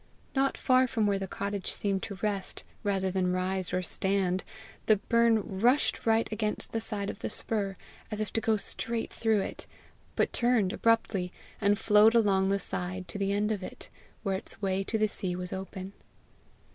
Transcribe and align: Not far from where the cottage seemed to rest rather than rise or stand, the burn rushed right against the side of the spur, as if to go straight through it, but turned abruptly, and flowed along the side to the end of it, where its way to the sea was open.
Not 0.35 0.57
far 0.57 0.87
from 0.87 1.05
where 1.05 1.19
the 1.19 1.27
cottage 1.27 1.71
seemed 1.71 2.01
to 2.01 2.15
rest 2.23 2.63
rather 2.81 3.11
than 3.11 3.31
rise 3.31 3.71
or 3.71 3.83
stand, 3.83 4.43
the 4.87 4.95
burn 4.95 5.59
rushed 5.59 6.07
right 6.07 6.27
against 6.31 6.71
the 6.71 6.81
side 6.81 7.11
of 7.11 7.19
the 7.19 7.29
spur, 7.29 7.77
as 8.09 8.19
if 8.19 8.33
to 8.33 8.41
go 8.41 8.57
straight 8.57 9.13
through 9.13 9.41
it, 9.41 9.67
but 10.15 10.33
turned 10.33 10.73
abruptly, 10.73 11.31
and 11.61 11.77
flowed 11.77 12.15
along 12.15 12.49
the 12.49 12.57
side 12.57 13.07
to 13.09 13.19
the 13.19 13.31
end 13.31 13.51
of 13.51 13.61
it, 13.61 13.91
where 14.23 14.37
its 14.37 14.59
way 14.59 14.83
to 14.85 14.97
the 14.97 15.07
sea 15.07 15.35
was 15.35 15.53
open. 15.53 15.93